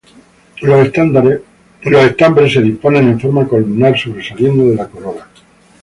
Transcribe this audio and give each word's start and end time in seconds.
Los 0.61 0.85
estambres 0.87 2.51
se 2.51 2.59
disponen 2.63 3.07
en 3.07 3.19
forma 3.21 3.47
columnar 3.47 3.95
sobresaliendo 3.95 4.67
de 4.71 4.75
la 4.75 4.87
corola. 4.87 5.27